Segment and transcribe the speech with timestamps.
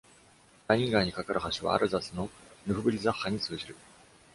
[0.67, 2.27] ライン川に架かる橋はアルザスの
[2.65, 3.75] ヌフブリザッハに通じる。